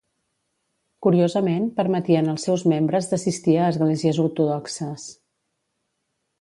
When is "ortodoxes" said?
4.27-5.07